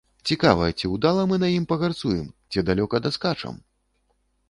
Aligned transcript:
Цікава, 0.29 0.69
ці 0.79 0.89
ўдала 0.93 1.27
мы 1.33 1.39
на 1.45 1.51
ім 1.57 1.69
пагарцуем, 1.73 2.27
ці 2.55 2.67
далёка 2.73 2.95
даскачам? 3.09 3.65